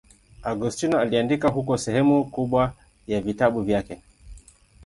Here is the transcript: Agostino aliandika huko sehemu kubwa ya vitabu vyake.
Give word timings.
Agostino 0.43 0.99
aliandika 0.99 1.47
huko 1.47 1.77
sehemu 1.77 2.25
kubwa 2.25 2.73
ya 3.07 3.21
vitabu 3.21 3.61
vyake. 3.61 4.01